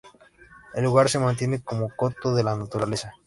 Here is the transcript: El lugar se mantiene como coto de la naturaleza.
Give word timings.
El 0.73 0.83
lugar 0.85 1.09
se 1.11 1.19
mantiene 1.19 1.61
como 1.61 1.95
coto 1.95 2.33
de 2.33 2.43
la 2.43 2.55
naturaleza. 2.55 3.13